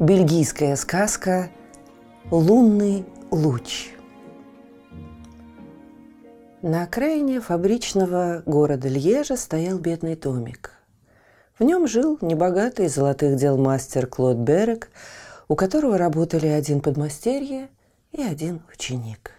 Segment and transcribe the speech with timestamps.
[0.00, 1.50] Бельгийская сказка
[2.30, 3.90] «Лунный луч».
[6.62, 10.70] На окраине фабричного города Льежа стоял бедный домик.
[11.58, 14.88] В нем жил небогатый золотых дел мастер Клод Берек,
[15.48, 17.68] у которого работали один подмастерье
[18.12, 19.32] и один ученик.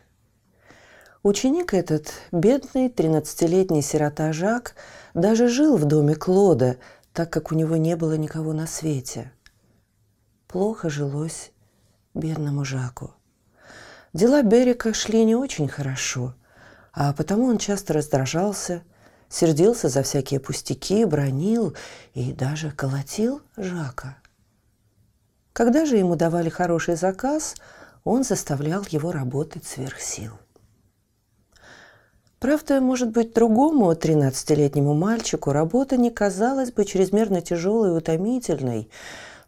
[1.23, 4.75] Ученик этот, бедный тринадцатилетний сирота Жак,
[5.13, 6.75] даже жил в доме Клода,
[7.13, 9.31] так как у него не было никого на свете–
[10.49, 11.51] плохо жилось
[12.13, 13.13] бедному Жаку.
[14.13, 16.33] Дела Берика шли не очень хорошо,
[16.91, 18.81] а потому он часто раздражался,
[19.29, 21.75] сердился за всякие пустяки, бронил
[22.15, 24.17] и даже колотил Жака.
[25.53, 27.55] Когда же ему давали хороший заказ,
[28.03, 30.31] он заставлял его работать сверх сил.
[32.39, 38.89] Правда, может быть, другому 13-летнему мальчику работа не казалась бы чрезмерно тяжелой и утомительной–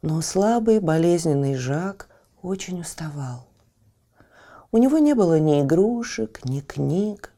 [0.01, 2.09] но слабый, болезненный Жак
[2.41, 3.47] очень уставал.
[4.71, 7.33] У него не было ни игрушек, ни книг,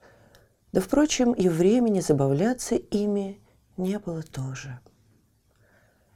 [0.71, 3.39] да, впрочем, и времени забавляться ими
[3.77, 4.79] не было тоже.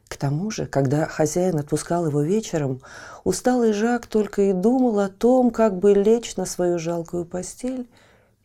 [0.07, 2.81] К тому же, когда хозяин отпускал его вечером,
[3.23, 7.89] усталый Жак только и думал о том, как бы лечь на свою жалкую постель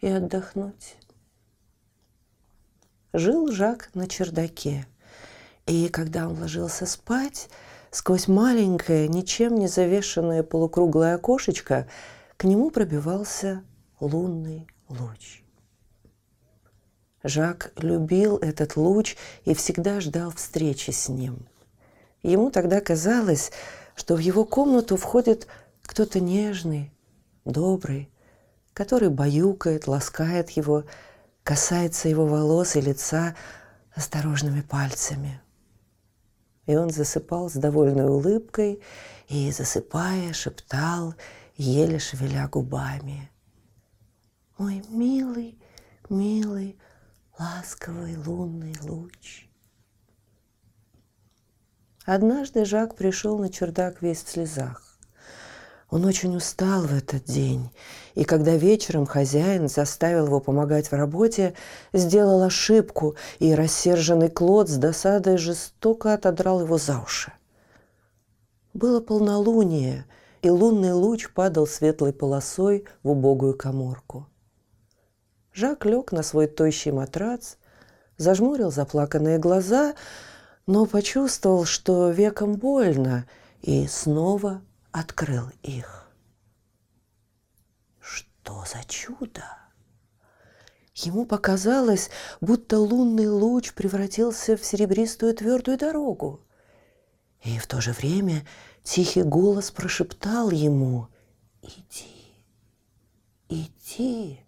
[0.00, 0.97] и отдохнуть.
[3.12, 4.87] Жил Жак на чердаке,
[5.66, 7.48] и когда он ложился спать,
[7.92, 11.86] Сквозь маленькое, ничем не завешенное полукруглое окошечко
[12.38, 13.62] к нему пробивался
[14.00, 15.42] лунный луч.
[17.22, 21.47] Жак любил этот луч и всегда ждал встречи с ним.
[22.22, 23.53] Ему тогда казалось,
[23.94, 25.47] что в его комнату входит
[25.82, 26.91] кто-то нежный,
[27.44, 28.10] добрый,
[28.72, 30.84] который баюкает, ласкает его,
[31.42, 33.36] касается его волос и лица
[33.94, 35.42] осторожными пальцами–
[36.67, 38.81] и он засыпал с довольной улыбкой
[39.28, 41.15] и, засыпая, шептал,
[41.56, 43.31] еле шевеля губами.
[44.59, 45.59] «Мой милый,
[46.09, 46.78] милый,
[47.39, 49.49] ласковый лунный луч».
[52.05, 54.91] Однажды Жак пришел на чердак весь в слезах.
[55.92, 57.70] Он очень устал в этот день,
[58.14, 61.53] и когда вечером хозяин заставил его помогать в работе,
[61.92, 67.34] сделал ошибку, и рассерженный Клод с досадой жестоко отодрал его за уши.
[68.72, 70.06] Было полнолуние,
[70.41, 74.26] и лунный луч падал светлой полосой в убогую коморку.
[75.53, 77.56] Жак лег на свой тощий матрац,
[78.16, 79.94] зажмурил заплаканные глаза,
[80.66, 83.26] но почувствовал, что веком больно,
[83.60, 86.08] и снова открыл их.
[88.00, 89.44] Что за чудо!
[90.94, 92.10] Ему показалось,
[92.41, 96.41] будто лунный луч превратился в серебристую твердую дорогу.
[97.42, 98.47] И в то же время
[98.82, 101.09] тихий голос прошептал ему
[101.62, 102.36] «Иди,
[103.48, 104.41] иди».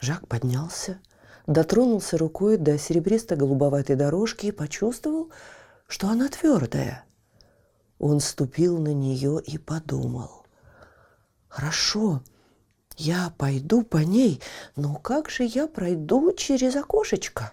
[0.00, 0.98] Жак поднялся,
[1.46, 5.30] дотронулся рукой до серебристо-голубоватой дорожки и почувствовал,
[5.92, 7.04] что она твердая.
[7.98, 10.46] Он ступил на нее и подумал.
[11.48, 12.22] Хорошо,
[12.96, 14.40] я пойду по ней,
[14.74, 17.52] но как же я пройду через окошечко?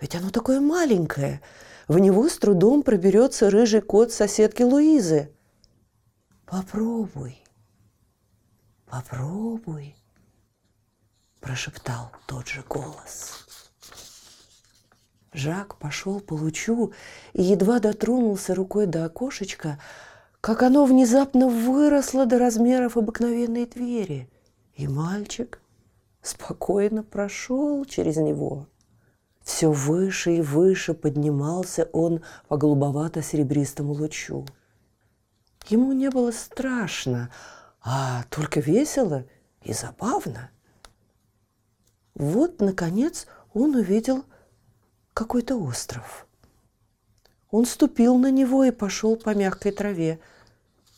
[0.00, 1.42] Ведь оно такое маленькое.
[1.88, 5.30] В него с трудом проберется рыжий кот соседки Луизы.
[6.46, 7.44] Попробуй,
[8.86, 9.94] попробуй,
[11.40, 13.47] прошептал тот же голос.
[15.32, 16.92] Жак пошел по лучу
[17.34, 19.78] и едва дотронулся рукой до окошечка,
[20.40, 24.30] как оно внезапно выросло до размеров обыкновенной двери,
[24.74, 25.60] и мальчик
[26.22, 28.66] спокойно прошел через него.
[29.42, 34.46] Все выше и выше поднимался он по голубовато-серебристому лучу.
[35.68, 37.30] Ему не было страшно,
[37.82, 39.24] а только весело
[39.62, 40.50] и забавно.
[42.14, 44.24] Вот, наконец, он увидел–
[45.18, 46.28] какой-то остров.
[47.50, 50.20] Он ступил на него и пошел по мягкой траве.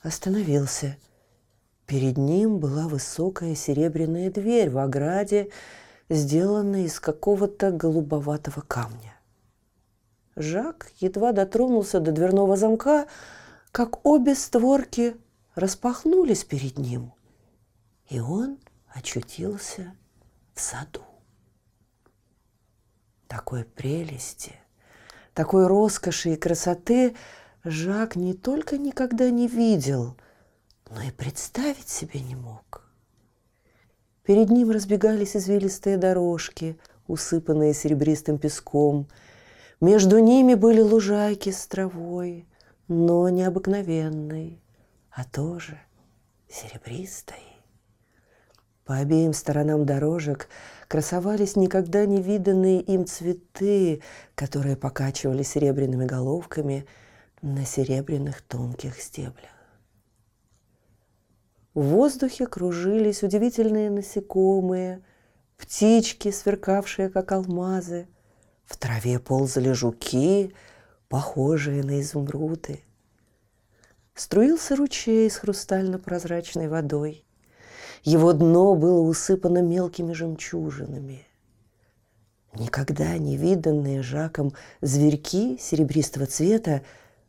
[0.03, 0.99] Остановился.
[1.87, 5.49] Перед ним была высокая серебряная дверь в ограде,
[6.11, 9.19] сделанная из какого-то голубоватого камня.
[10.37, 13.07] Жак едва дотронулся до дверного замка,
[13.73, 15.17] как обе створки
[15.55, 17.15] распахнулись перед ним,
[18.11, 18.59] и он
[18.93, 19.95] очутился
[20.53, 21.10] в саду.
[23.31, 24.57] Такой прелести,
[25.35, 27.15] такой роскоши и красоты
[27.63, 30.17] Жак не только никогда не видел,
[30.91, 32.91] но и представить себе не мог.
[34.25, 39.07] Перед ним разбегались извилистые дорожки, усыпанные серебристым песком.
[39.81, 42.49] Между ними были лужайки с травой,
[42.89, 44.61] но не обыкновенной,
[45.13, 45.79] а тоже
[46.49, 47.50] серебристой.
[48.91, 50.49] По обеим сторонам дорожек
[50.89, 54.03] красовались никогда не виданные им цветы,
[54.35, 56.87] которые покачивали серебряными головками
[57.41, 59.53] на серебряных тонких стеблях.
[61.73, 65.05] В воздухе кружились удивительные насекомые,
[65.57, 68.09] птички, сверкавшие, как алмазы.
[68.65, 70.53] В траве ползали жуки,
[71.09, 72.83] похожие на изумруды.
[74.17, 77.25] Струился ручей с хрустально-прозрачной водой.
[78.03, 81.27] Его дно было усыпано мелкими жемчужинами.
[82.55, 86.83] Никогда не виданные Жаком зверьки серебристого цвета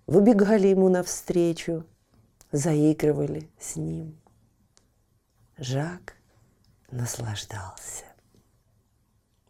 [0.08, 1.86] выбегали ему навстречу,
[2.52, 4.20] заигрывали с ним.
[5.58, 6.16] Жак
[6.90, 8.06] наслаждался.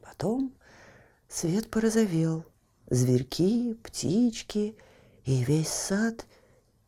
[0.01, 0.53] Потом
[1.29, 2.44] свет порозовел,
[2.89, 4.75] зверьки, птички
[5.24, 6.25] и весь сад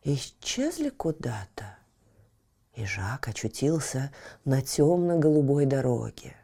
[0.02, 1.78] исчезли куда-то
[2.76, 4.10] и Жак очутился
[4.44, 6.34] на темно-голубой дороге.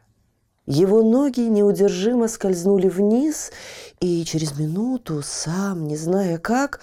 [0.65, 3.51] Его ноги неудержимо скользнули вниз,
[3.99, 6.79] и через минуту, сам не зная как,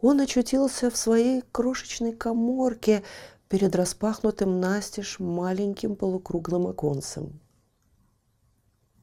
[0.00, 3.02] он очутился в своей крошечной коморке
[3.48, 7.40] перед распахнутым настежь маленьким полукруглым оконцем.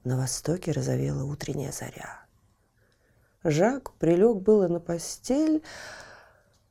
[0.03, 2.25] На востоке разовела утренняя заря.
[3.43, 5.63] Жак прилег было на постель,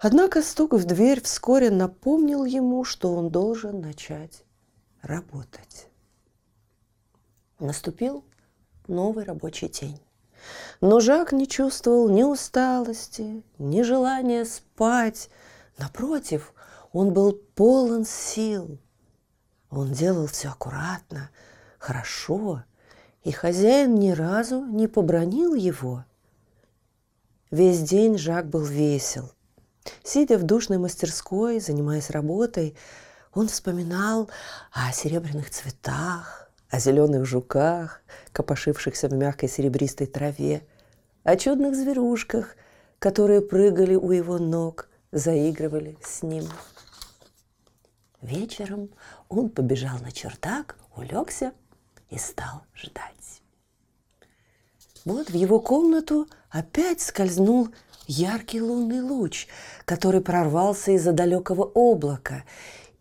[0.05, 4.43] Однако стук в дверь вскоре напомнил ему, что он должен начать
[5.01, 5.87] работать.
[7.61, 8.25] Наступил
[8.89, 10.01] новый рабочий день.
[10.81, 15.31] Но Жак не чувствовал ни усталости, ни желания спать.
[15.79, 16.53] Напротив,
[16.93, 18.81] он был полон сил.
[19.71, 21.31] Он делал все аккуратно,
[21.79, 22.65] хорошо,
[23.23, 26.05] и хозяин ни разу не побронил его.
[27.53, 29.31] Весь день Жак был весел–
[30.05, 32.77] Сидя в душной мастерской, занимаясь работой,
[33.35, 34.31] он вспоминал
[34.73, 38.03] о серебряных цветах, о зеленых жуках,
[38.33, 40.67] копошившихся в мягкой серебристой траве,
[41.25, 42.57] о чудных зверушках,
[42.99, 46.49] которые прыгали у его ног, заигрывали с ним.
[48.21, 48.91] Вечером
[49.29, 51.53] он побежал на чердак, улегся
[52.11, 53.43] и стал ждать.
[55.05, 57.69] Вот в его комнату опять скользнул
[58.07, 59.49] яркий лунный луч,
[59.85, 62.45] который прорвался из-за далекого облака,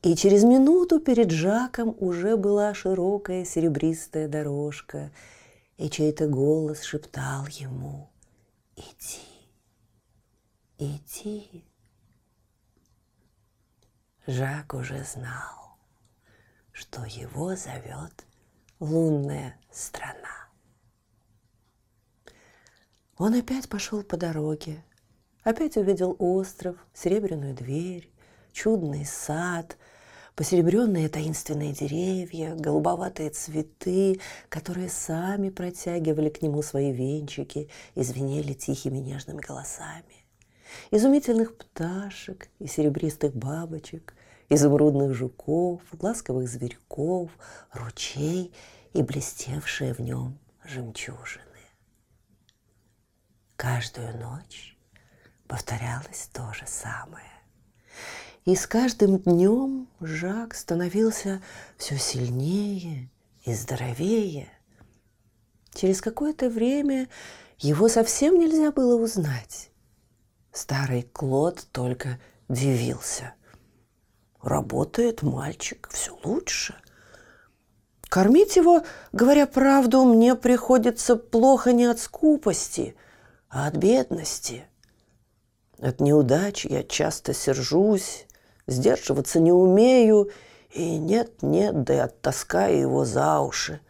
[0.02, 5.12] и через минуту перед Жаком уже была широкая серебристая дорожка,
[5.78, 8.10] и чей-то голос шептал ему
[8.76, 9.22] «Иди,
[10.78, 11.66] иди».
[14.28, 15.78] Жак уже знал,
[16.72, 18.26] что его зовет
[18.80, 20.48] лунная страна.
[23.18, 24.84] Он опять пошел по дороге,
[25.44, 28.12] Опять увидел остров, серебряную дверь,
[28.52, 29.76] чудный сад,
[30.36, 34.20] посеребренные таинственные деревья, голубоватые цветы,
[34.50, 40.26] которые сами протягивали к нему свои венчики и звенели тихими нежными голосами.
[40.92, 44.14] Изумительных пташек и серебристых бабочек,
[44.48, 47.32] изумрудных жуков, ласковых зверьков,
[47.72, 48.54] ручей
[48.94, 51.46] и блестевшие в нем жемчужины.
[53.56, 54.78] Каждую ночь
[55.52, 57.30] повторялось то же самое.
[58.46, 61.42] И с каждым днем Жак становился
[61.76, 63.10] все сильнее
[63.44, 64.48] и здоровее.
[65.74, 67.10] Через какое-то время
[67.58, 69.72] его совсем нельзя было узнать.
[70.54, 72.18] Старый Клод только
[72.48, 73.34] дивился.
[74.42, 76.76] Работает мальчик все лучше.
[78.08, 82.96] Кормить его, говоря правду, мне приходится плохо не от скупости,
[83.50, 84.66] а от бедности–
[85.82, 88.28] от неудач я часто сержусь,
[88.68, 90.32] сдерживаться не умею,
[90.70, 93.82] и нет-нет, да и оттаскаю его за уши.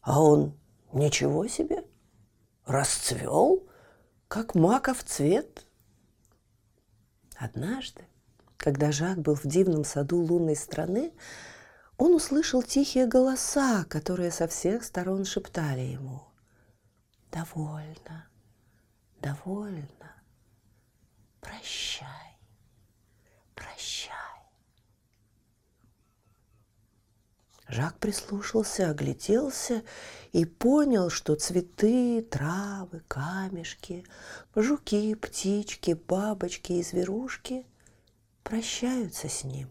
[0.00, 0.54] А он
[0.92, 1.84] ничего себе,
[2.66, 3.66] расцвел,
[4.28, 5.66] как маков цвет.
[7.36, 8.02] Однажды,
[8.56, 11.12] когда Жак был в дивном саду лунной страны,
[11.98, 16.22] он услышал тихие голоса, которые со всех сторон шептали ему
[17.30, 18.28] «Довольно,
[19.20, 20.11] довольно.
[21.42, 22.38] Прощай,
[23.54, 24.12] прощай.
[27.68, 29.82] Жак прислушался, огляделся
[30.32, 34.04] и понял, что цветы, травы, камешки,
[34.54, 37.66] жуки, птички, бабочки и зверушки
[38.44, 39.68] прощаются с ним.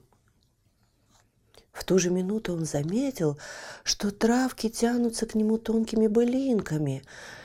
[1.71, 3.39] В ту же минуту он заметил,
[3.83, 7.03] что травки тянутся к нему тонкими былинками,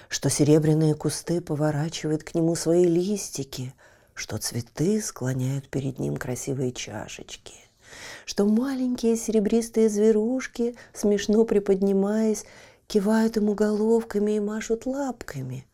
[0.09, 3.73] что серебряные кусты поворачивают к нему свои листики,
[4.17, 7.55] что цветы склоняют перед ним красивые чашечки–
[8.25, 12.45] что маленькие серебристые зверушки, смешно приподнимаясь,
[12.87, 15.67] кивают ему головками и машут лапками,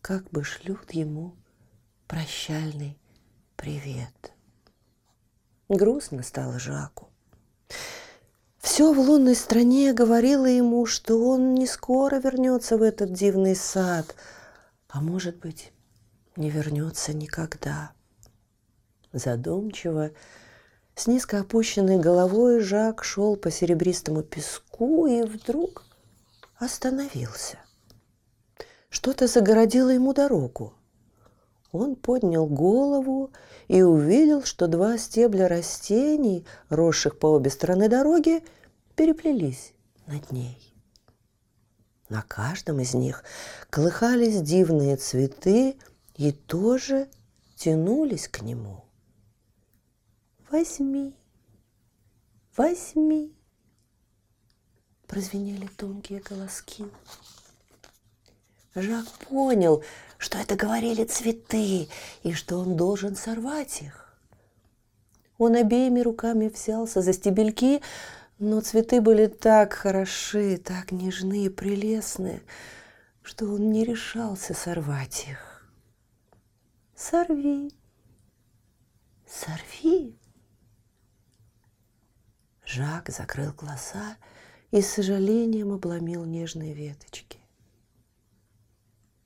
[0.00, 1.34] как бы шлют ему
[2.06, 2.98] прощальный
[3.56, 4.32] привет.
[5.68, 7.08] Грустно стало Жаку.
[8.58, 14.14] Все в лунной стране говорило ему, что он не скоро вернется в этот дивный сад,
[14.88, 15.72] а может быть,
[16.38, 17.92] не вернется никогда.
[19.12, 20.12] Задумчиво
[20.94, 25.84] с низко опущенной головой Жак шел по серебристому песку и вдруг
[26.56, 27.58] остановился.
[28.88, 30.74] Что-то загородило ему дорогу.
[31.72, 33.30] Он поднял голову
[33.66, 38.42] и увидел, что два стебля растений, росших по обе стороны дороги,
[38.96, 39.74] переплелись
[40.06, 40.74] над ней.
[42.08, 43.22] На каждом из них
[43.68, 45.76] колыхались дивные цветы
[46.18, 47.08] и тоже
[47.56, 48.84] тянулись к нему–
[50.50, 51.14] возьми,
[52.56, 53.34] возьми.
[55.06, 56.84] Прозвенели тонкие голоски.
[58.74, 59.82] Жак понял,
[60.18, 61.88] что это говорили цветы,
[62.22, 64.18] и что он должен сорвать их.
[65.38, 67.80] Он обеими руками взялся за стебельки,
[68.38, 72.42] но цветы были так хороши, так нежны и прелестны,
[73.22, 75.57] что он не решался сорвать их.
[77.00, 77.70] «Сорви,
[79.24, 80.18] сорви!»
[82.66, 84.16] Жак закрыл глаза
[84.72, 87.38] и с сожалением обломил нежные веточки.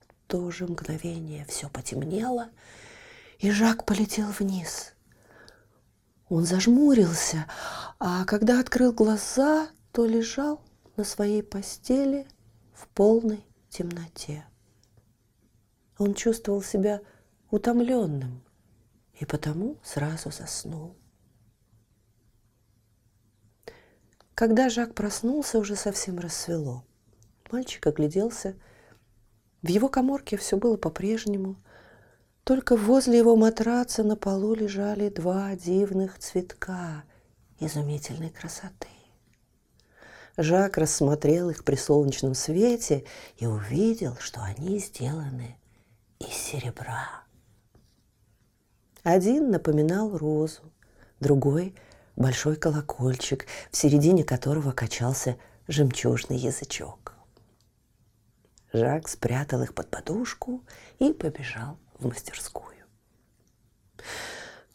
[0.00, 2.50] В то же мгновение все потемнело,
[3.38, 4.93] и Жак полетел вниз.
[6.29, 7.47] Он зажмурился,
[7.99, 10.62] а когда открыл глаза, то лежал
[10.99, 12.26] на своей постели
[12.75, 14.45] в полной темноте.
[15.97, 17.00] Он чувствовал себя
[17.52, 18.42] утомленным
[19.21, 20.97] и потому сразу заснул.
[24.35, 26.82] Когда Жак проснулся, уже совсем рассвело.
[27.52, 28.56] Мальчик огляделся.
[29.61, 31.56] В его коморке все было по-прежнему.
[32.42, 37.04] Только возле его матраца на полу лежали два дивных цветка
[37.61, 38.88] изумительной красоты.
[40.38, 43.04] Жак рассмотрел их при солнечном свете
[43.37, 45.59] и увидел, что они сделаны
[46.18, 47.22] из серебра.
[49.02, 50.62] Один напоминал розу,
[51.18, 51.75] другой
[52.14, 57.14] большой колокольчик, в середине которого качался жемчужный язычок.
[58.73, 60.62] Жак спрятал их под подушку
[60.99, 62.68] и побежал в мастерскую.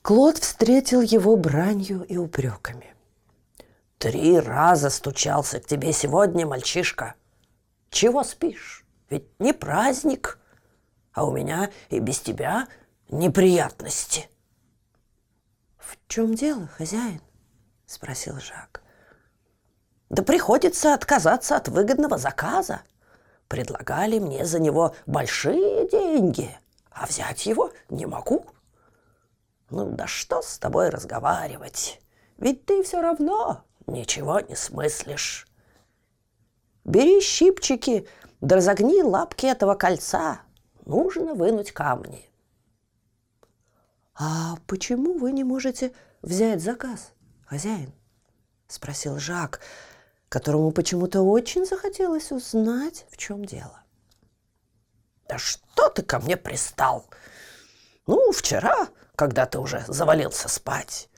[0.02, 2.94] Клод встретил его бранью и упреками.
[3.98, 7.16] «Три раза стучался к тебе сегодня, мальчишка.
[7.90, 8.86] Чего спишь?
[9.10, 10.40] Ведь не праздник,
[11.14, 12.68] а у меня и без тебя
[13.10, 14.30] неприятности».
[15.78, 17.22] «В чем дело, хозяин?»–
[17.86, 18.82] спросил Жак.
[20.10, 22.82] «Да приходится отказаться от выгодного заказа.
[23.48, 26.58] Предлагали мне за него большие деньги,
[26.92, 28.46] а взять его не могу.
[29.70, 32.02] Ну да что с тобой разговаривать?
[32.38, 35.48] Ведь ты все равно ничего не смыслишь.
[36.84, 38.08] Бери щипчики,
[38.40, 40.42] да разогни лапки этого кольца.
[40.86, 42.27] Нужно вынуть камни.
[44.20, 47.12] А почему вы не можете взять заказ?
[47.46, 47.94] хозяин?»–
[48.68, 49.62] спросил Жак,
[50.28, 53.84] которому почему-то очень захотелось узнать, в чем дело.
[55.30, 57.06] «Да что ты ко мне пристал?
[58.08, 61.10] Ну, вчера, когда ты уже завалился спать,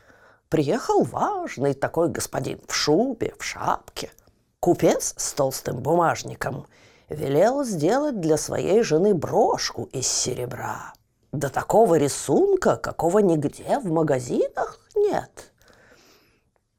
[0.49, 4.11] приехал важный такой господин в шубе, в шапке.
[4.59, 6.67] Купец с толстым бумажником
[7.07, 10.93] велел сделать для своей жены брошку из серебра.
[11.31, 15.51] До такого рисунка, какого нигде в магазинах нет.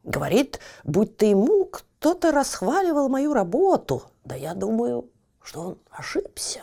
[0.02, 4.02] Говорит, будто ему кто-то расхваливал мою работу.
[4.24, 5.08] Да я думаю,
[5.42, 6.62] что он ошибся.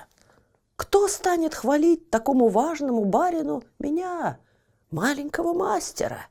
[0.75, 4.39] Кто станет хвалить такому важному барину меня,
[4.91, 6.27] маленького мастера?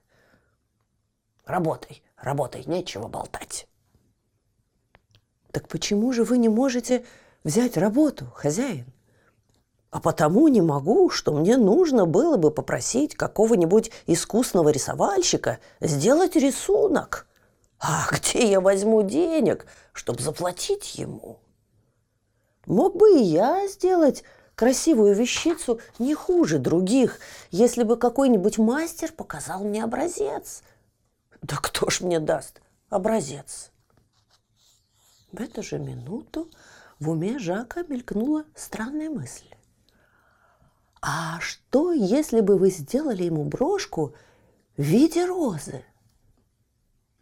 [1.47, 3.67] Работай, работай, нечего болтать.
[5.53, 7.05] Так почему же вы не можете
[7.45, 8.93] взять работу, хозяин?
[9.91, 17.27] А потому не могу, что мне нужно было бы попросить какого-нибудь искусного рисовальщика сделать рисунок.
[17.79, 21.39] А где я возьму денег, чтобы заплатить ему?
[22.67, 24.25] Мог бы и я сделать
[24.55, 30.63] красивую вещицу не хуже других, если бы какой-нибудь мастер показал мне образец.
[31.43, 33.71] Да кто ж мне даст образец?
[35.31, 36.51] В эту же минуту
[36.99, 39.56] в уме Жака мелькнула странная мысль.
[41.09, 44.13] А что, если бы вы сделали ему брошку
[44.77, 45.85] в виде розы?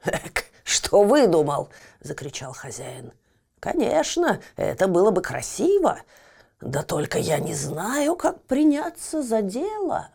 [0.07, 1.69] «Эк, что выдумал?»–
[2.00, 3.12] закричал хозяин.
[3.61, 6.00] «Конечно, это было бы красиво,
[6.62, 10.09] да только я не знаю, как приняться за дело».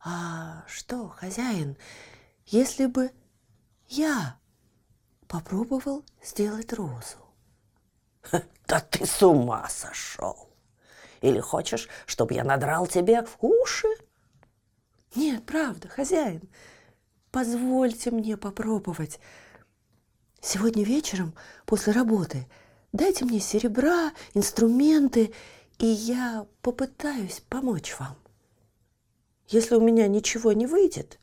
[0.00, 1.76] «А что, хозяин,
[2.46, 3.12] если бы
[3.86, 4.36] я
[5.28, 7.18] попробовал сделать розу?»
[8.66, 10.49] «Да ты с ума сошел!
[11.20, 13.88] Или хочешь, чтобы я надрал тебе уши?»
[15.14, 16.42] «Нет, правда, хозяин,
[17.30, 19.20] позвольте мне попробовать.
[20.40, 21.34] Сегодня вечером
[21.66, 22.46] после работы
[22.92, 25.34] дайте мне серебра, инструменты,
[25.78, 28.16] и я попытаюсь помочь вам.
[29.48, 31.18] Если у меня ничего не выйдет,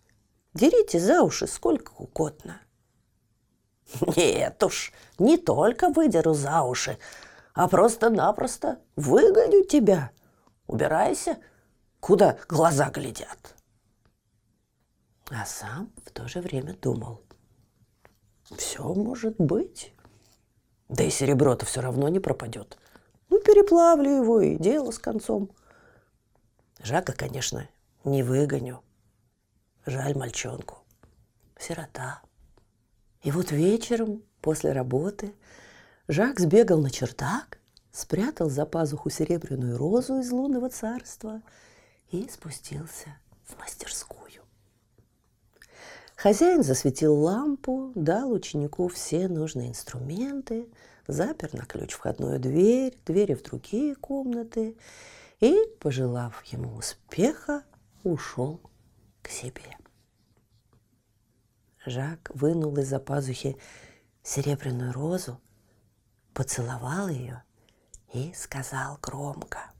[0.54, 2.62] дерите за уши сколько угодно.
[4.16, 6.98] Нет уж, не только выдеру за уши,
[7.58, 10.12] а просто-напросто выгоню тебя.
[10.68, 11.40] Убирайся,
[12.00, 13.56] куда глаза глядят.
[15.32, 17.24] А сам в то же время думал.
[18.56, 19.92] Все может быть.
[20.88, 22.78] Да и серебро-то все равно не пропадет.
[23.30, 25.50] Ну, переплавлю его и дело с концом.
[26.80, 27.68] Жака, конечно,
[28.04, 28.84] не выгоню.
[29.88, 30.84] Жаль мальчонку.
[31.60, 32.22] Сирота.
[33.24, 35.34] И вот вечером после работы
[36.10, 37.60] Жак сбегал на чердак,
[37.92, 41.42] спрятал за пазуху серебряную розу из лунного царства
[42.12, 44.42] и спустился в мастерскую.
[46.16, 50.70] Хозяин засветил лампу, дал ученику все нужные инструменты,
[51.08, 54.78] запер на ключ входную дверь, двери в другие комнаты
[55.42, 57.64] и, пожелав ему успеха,
[58.04, 58.62] ушел
[59.22, 59.78] к себе.
[61.86, 63.58] Жак вынул из-за пазухи
[64.24, 65.40] серебряную розу,
[66.38, 67.44] поцеловал ее
[68.14, 69.72] и сказал громко.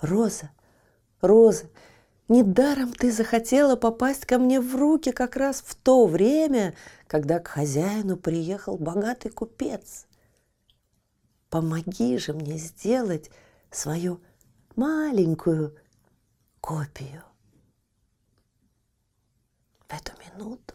[0.00, 0.50] «Роза,
[1.20, 1.66] Роза,
[2.26, 6.74] недаром ты захотела попасть ко мне в руки как раз в то время,
[7.06, 10.06] когда к хозяину приехал богатый купец.
[11.50, 13.30] Помоги же мне сделать
[13.70, 14.22] свою
[14.74, 15.76] маленькую
[16.62, 17.24] копию».
[19.86, 20.74] В эту минуту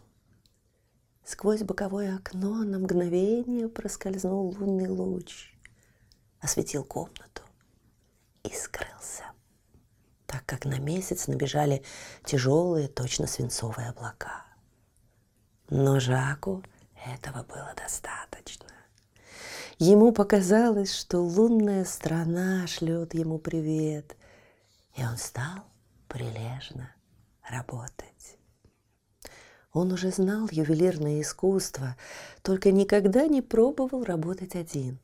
[1.28, 5.54] Сквозь боковое окно на мгновение проскользнул лунный луч,
[6.40, 7.42] осветил комнату
[8.44, 9.26] и скрылся,
[10.26, 11.84] так как на месяц набежали
[12.24, 14.46] тяжелые, точно свинцовые облака.
[15.70, 16.63] Но Жаку
[17.06, 18.70] этого было достаточно.
[19.80, 24.16] Ему показалось, что лунная страна шлет ему привет,
[24.96, 25.66] и он стал
[26.08, 26.90] прилежно
[27.50, 28.37] работать.
[29.78, 31.96] Он уже знал ювелирное искусство,
[32.42, 34.98] только никогда не пробовал работать один.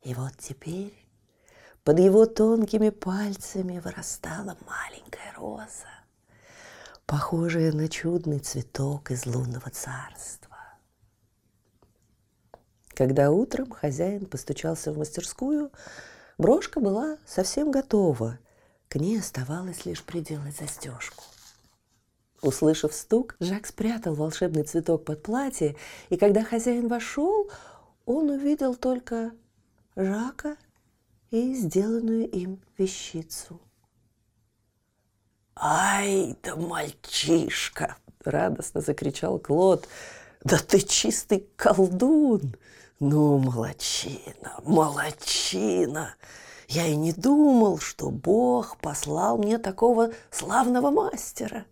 [0.00, 0.94] И вот теперь
[1.84, 5.92] под его тонкими пальцами вырастала маленькая роза,
[7.04, 10.56] похожая на чудный цветок из лунного царства.
[12.94, 15.70] Когда утром хозяин постучался в мастерскую,
[16.38, 18.38] брошка была совсем готова.
[18.88, 21.24] К ней оставалось лишь приделать застежку.
[22.46, 25.74] Услышав стук, Жак спрятал волшебный цветок под платье,
[26.10, 27.50] и когда хозяин вошел,
[28.04, 29.32] он увидел только
[29.96, 30.56] Жака
[31.32, 33.60] и сделанную им вещицу.
[35.56, 39.88] «Ай да мальчишка!»– радостно закричал Клод.
[40.44, 42.54] «Да ты чистый колдун!
[43.00, 46.14] Ну, молочина, молочина!
[46.68, 51.66] Я и не думал, что Бог послал мне такого славного мастера!»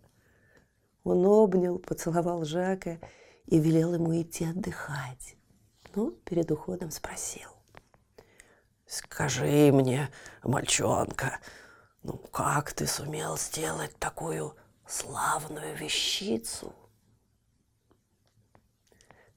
[1.05, 2.97] Он обнял, поцеловал Жака
[3.45, 5.37] и велел ему идти отдыхать.
[5.93, 7.49] Но перед уходом спросил.
[8.87, 10.09] «Скажи мне,
[10.43, 11.39] мальчонка,
[12.01, 14.55] ну как ты сумел сделать такую
[14.87, 16.73] славную вещицу?»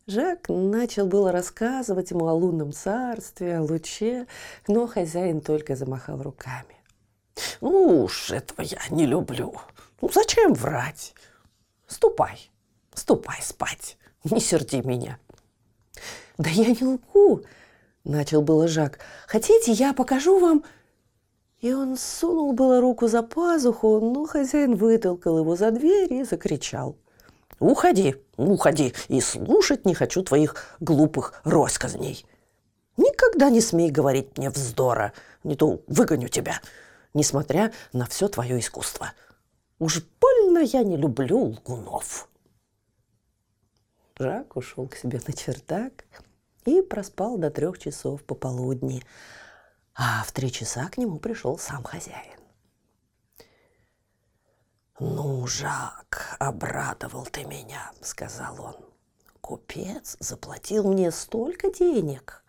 [0.06, 4.26] Жак начал было рассказывать ему о лунном царстве, о луче,
[4.68, 6.76] но хозяин только замахал руками.
[7.60, 9.54] «Ну уж этого я не люблю.
[10.00, 11.14] Ну зачем врать?
[11.88, 12.50] Ступай,
[12.94, 15.18] ступай спать, не серди меня.
[16.36, 17.42] Да я не лгу,
[18.08, 19.00] Начал было Жак.
[19.26, 20.64] «Хотите, я покажу вам...»
[21.60, 26.96] И он сунул было руку за пазуху, но хозяин вытолкал его за дверь и закричал.
[27.58, 32.24] «Уходи, уходи, и слушать не хочу твоих глупых россказней.
[32.96, 35.12] Никогда не смей говорить мне вздора,
[35.44, 36.60] не то выгоню тебя,
[37.12, 39.12] несмотря на все твое искусство.
[39.78, 42.28] Уж больно я не люблю лгунов».
[44.18, 46.04] Жак ушел к себе на чердак
[46.64, 49.02] и проспал до трех часов пополудни,
[49.94, 52.38] а в три часа к нему пришел сам хозяин.
[55.00, 58.76] «Ну, Жак, обрадовал ты меня»,— сказал он.
[59.40, 62.42] «Купец заплатил мне столько денег,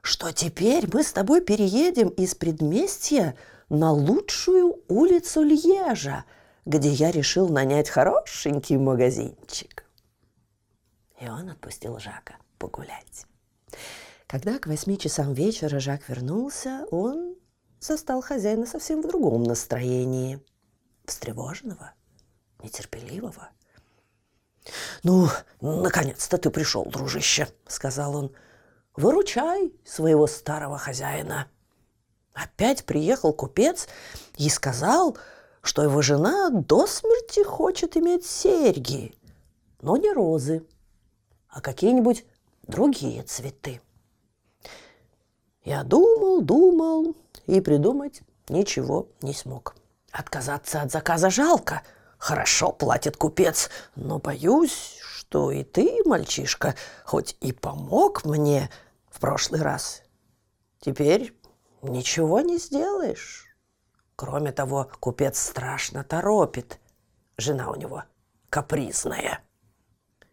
[0.00, 3.36] что теперь мы с тобой переедем из предместья
[3.68, 6.24] на лучшую улицу Льежа,
[6.64, 9.84] где я решил нанять хорошенький магазинчик».
[11.20, 13.26] И он отпустил Жака погулять.
[14.26, 17.36] Когда к восьми часам вечера Жак вернулся, он
[17.80, 20.40] застал хозяина совсем в другом настроении.
[21.04, 21.92] Встревоженного,
[22.62, 23.50] нетерпеливого.
[25.02, 25.28] «Ну,
[25.60, 28.34] наконец-то ты пришел, дружище»,— сказал он.
[28.96, 31.48] «Выручай своего старого хозяина».
[32.32, 33.86] Опять приехал купец
[34.36, 35.16] и сказал,
[35.64, 39.14] что его жена до смерти хочет иметь серьги,
[39.80, 40.62] но не розы,
[41.48, 42.26] а какие-нибудь
[42.64, 43.80] другие цветы.
[45.62, 49.74] Я думал, думал и придумать ничего не смог.
[50.12, 51.82] Отказаться от заказа жалко.
[52.18, 56.74] Хорошо платит купец, но боюсь, что и ты, мальчишка,
[57.06, 58.68] хоть и помог мне
[59.10, 60.02] в прошлый раз,
[60.80, 61.34] теперь
[61.80, 63.53] ничего не сделаешь.
[64.16, 66.78] Кроме того, купец страшно торопит.
[67.36, 68.04] Жена у него
[68.48, 69.40] капризная.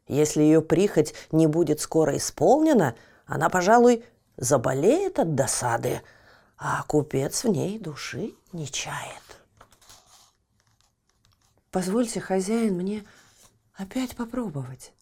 [0.07, 4.05] Если ее прихоть не будет скоро исполнена, она, пожалуй,
[4.37, 6.01] заболеет от досады,
[6.57, 9.23] а купец в ней души не чает.
[11.71, 13.05] Позвольте, хозяин, мне
[13.73, 14.93] опять попробовать.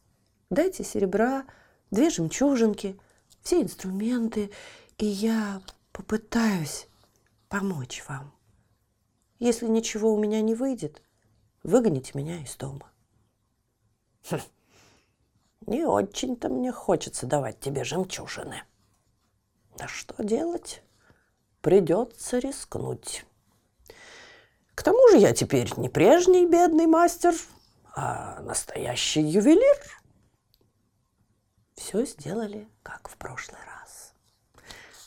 [0.49, 1.45] Дайте серебра,
[1.91, 2.97] две жемчужинки,
[3.41, 4.51] все инструменты,
[4.97, 5.61] и я
[5.91, 6.87] попытаюсь
[7.49, 8.31] помочь вам.
[9.39, 11.01] Если ничего у меня не выйдет,
[11.63, 12.91] выгоните меня из дома.
[14.29, 14.39] Хм.
[15.65, 18.63] Не очень-то мне хочется давать тебе жемчужины.
[19.77, 20.83] Да что делать?
[21.61, 23.25] Придется рискнуть.
[24.75, 27.33] К тому же я теперь не прежний бедный мастер,
[27.95, 29.77] а настоящий ювелир.
[31.75, 34.13] Все сделали, как в прошлый раз.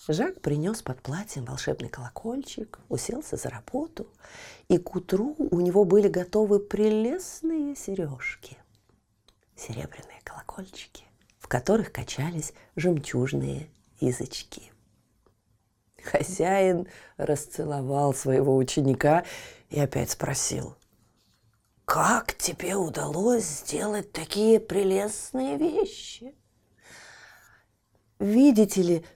[0.09, 4.09] Жак принес под платьем волшебный колокольчик, уселся за работу,
[4.67, 8.59] и к утру у него были готовы прелестные сережки.
[9.55, 11.05] Серебряные колокольчики,
[11.39, 13.69] в которых качались жемчужные
[14.01, 14.73] язычки.
[16.03, 19.25] Хозяин расцеловал своего ученика
[19.71, 20.77] и опять спросил,
[21.85, 26.35] «Как тебе удалось сделать такие прелестные вещи?»
[28.19, 29.07] «Видите ли...»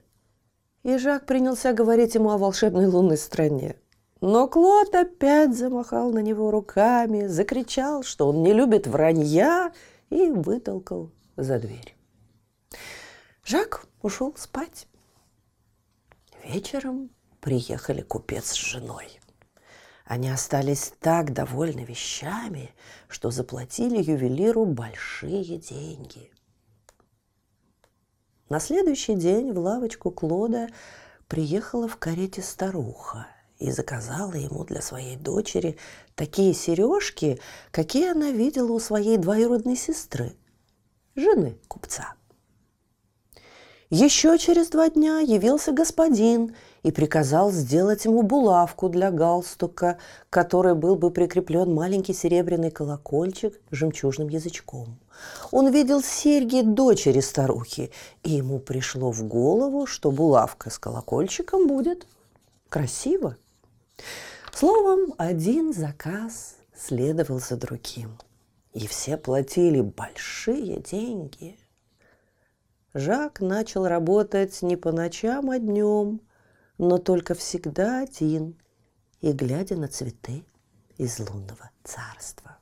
[0.87, 3.75] И Жак принялся говорить ему о волшебной лунной стране.
[4.21, 9.73] Но Клод опять замахал на него руками, закричал, что он не любит вранья,
[10.09, 11.93] и вытолкал за дверь.
[13.43, 14.87] Жак ушел спать.
[16.45, 17.09] Вечером
[17.41, 19.19] приехали купец с женой.
[20.05, 22.73] Они остались так довольны вещами,
[23.09, 26.31] что заплатили ювелиру большие деньги.
[28.49, 30.69] На следующий день в лавочку Клода
[31.27, 33.27] приехала в карете старуха
[33.59, 35.77] и заказала ему для своей дочери
[36.15, 40.33] такие сережки, какие она видела у своей двоюродной сестры,
[41.15, 42.13] жены купца.
[43.89, 49.97] Еще через два дня явился господин и приказал сделать ему булавку для галстука,
[50.29, 54.97] к которой был бы прикреплен маленький серебряный колокольчик с жемчужным язычком.
[55.51, 57.91] Он видел серьги дочери старухи,
[58.23, 62.07] и ему пришло в голову, что булавка с колокольчиком будет
[62.69, 63.37] красиво.
[64.53, 68.17] Словом, один заказ следовал за другим,
[68.73, 71.57] и все платили большие деньги–
[72.97, 76.19] Жак начал работать не по ночам, а днем,
[76.79, 78.59] но только всегда один
[79.21, 80.43] и глядя на цветы
[80.97, 82.56] из лунного царства.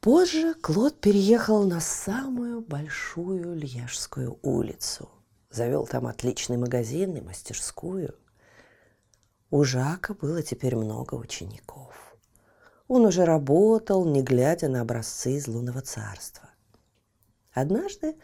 [0.00, 5.10] Позже Клод переехал на самую большую Льежскую улицу.
[5.50, 8.14] Завел там отличный магазин и мастерскую.
[9.50, 12.16] У Жака было теперь много учеников.
[12.88, 16.48] Он уже работал, не глядя на образцы из лунного царства.
[17.52, 18.16] Однажды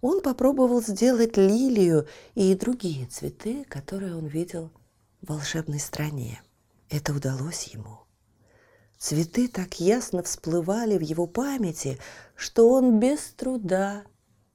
[0.00, 4.72] он попробовал сделать лилию и другие цветы, которые он видел
[5.22, 6.42] в волшебной стране.
[6.88, 8.00] Это удалось ему.
[9.00, 11.98] Цветы так ясно всплывали в его памяти,
[12.36, 14.02] что он без труда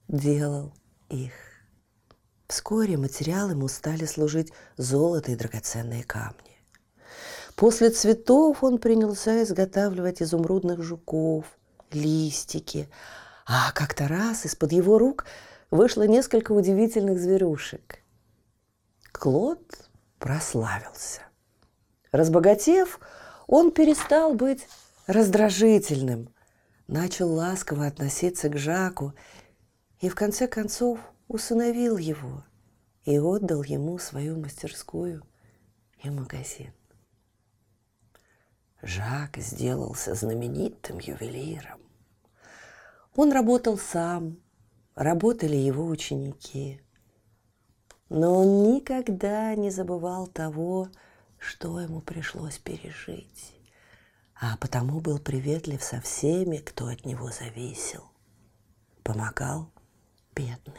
[0.07, 0.71] делал
[1.09, 1.33] их.
[2.47, 6.61] Вскоре материал ему стали служить золото и драгоценные камни.
[7.55, 11.45] После цветов он принялся изготавливать изумрудных жуков,
[11.91, 12.87] листики,
[13.47, 15.25] а как-то раз из-под его рук
[15.71, 18.03] вышло несколько удивительных зверушек.
[19.11, 21.21] Клод прославился.
[22.11, 22.99] Разбогатев,
[23.47, 24.67] он перестал быть
[25.07, 26.29] раздражительным,
[26.87, 29.13] начал ласково относиться к Жаку
[29.99, 32.43] и в конце концов усыновил его
[33.03, 35.23] и отдал ему свою мастерскую
[36.03, 36.73] и магазин.
[38.81, 41.81] Жак сделался знаменитым ювелиром.
[43.15, 44.37] Он работал сам,
[44.95, 46.81] работали его ученики.
[48.09, 50.99] Но он никогда не забывал того, что
[51.79, 53.55] ему пришлось пережить,
[54.39, 58.03] а потому был приветлив со всеми, кто от него зависел,
[59.03, 59.71] помогал
[60.35, 60.75] бедным.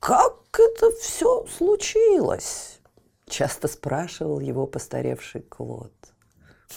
[0.00, 2.80] Как это все случилось?
[3.28, 5.92] Часто спрашивал его постаревший Клод.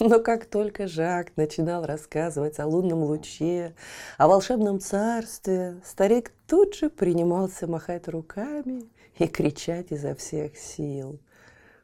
[0.00, 3.74] Но как только Жак начинал рассказывать о лунном луче,
[4.18, 11.20] о волшебном царстве, старик тут же принимался махать руками и кричать изо всех сил.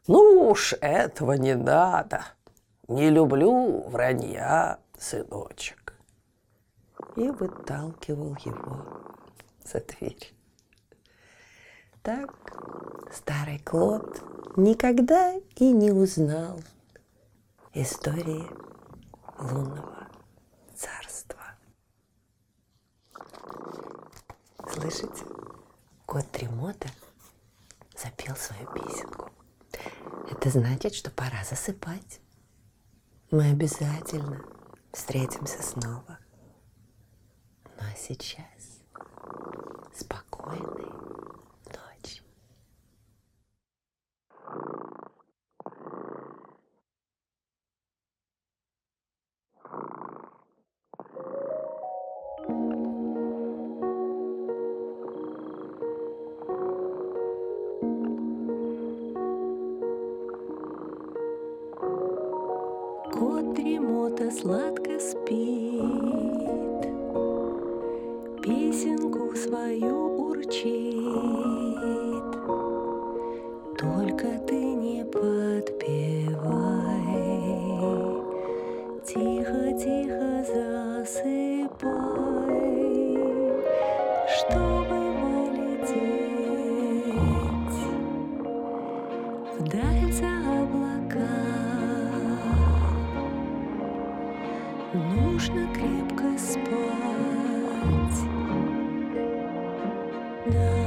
[0.06, 2.24] «Ну уж этого не надо!
[2.88, 5.94] Не люблю вранья, сыночек!»
[7.16, 8.84] И выталкивал его
[9.64, 10.32] за дверь.
[12.02, 12.30] Так
[13.12, 14.22] старый Клод
[14.56, 16.60] никогда и не узнал
[17.74, 18.46] истории
[19.38, 20.08] лунного
[20.74, 21.42] царства.
[24.70, 25.24] Слышите?
[26.06, 26.88] Кот Тремота
[27.96, 29.30] запел свою песенку.
[30.30, 32.20] Это значит, что пора засыпать.
[33.30, 34.44] Мы обязательно
[34.92, 36.18] встретимся снова.
[37.64, 38.82] Ну а сейчас
[39.94, 40.25] спокойной
[64.26, 65.82] дремота сладко спит,
[68.42, 70.92] Песенку свою урчит.
[73.78, 76.36] Только ты не подпевай,
[79.04, 81.86] Тихо-тихо засыпай,
[84.28, 84.85] Чтобы
[94.96, 96.66] Нужно крепко спать.
[100.46, 100.85] До